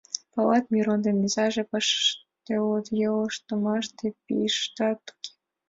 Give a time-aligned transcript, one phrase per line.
[0.33, 5.29] Палат: Мирон ден Изинаже пашаште улыт, йолыштымаште пийыштат уке.